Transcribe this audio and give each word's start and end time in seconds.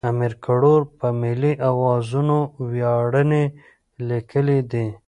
امیر 0.09 0.33
کروړ 0.45 0.81
په 0.99 1.07
ملي 1.21 1.53
اوزانو 1.69 2.39
ویاړنې 2.71 3.43
لیکلې 4.07 4.59
دي. 4.71 4.85